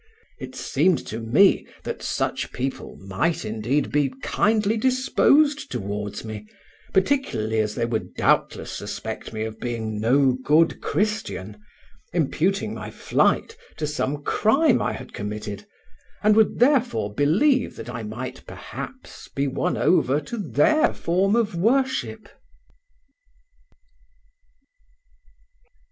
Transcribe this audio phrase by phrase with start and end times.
[0.39, 6.47] It seemed to me that such people might indeed be kindly disposed toward me,
[6.91, 11.55] particularly as they would doubtless suspect me of being no good Christian,
[12.13, 15.67] imputing my flight to some crime I had committed,
[16.23, 21.53] and would therefore believe that I might perhaps be won over to their form of
[21.53, 22.27] worship.